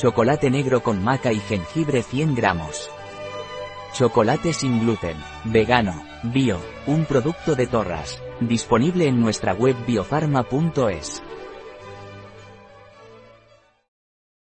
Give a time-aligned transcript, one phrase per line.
[0.00, 2.90] Chocolate negro con maca y jengibre 100 gramos.
[3.92, 5.92] Chocolate sin gluten, vegano,
[6.22, 11.22] bio, un producto de Torras, disponible en nuestra web biofarma.es.